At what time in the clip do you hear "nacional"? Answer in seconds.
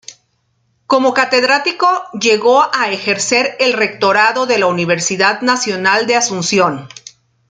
5.41-6.07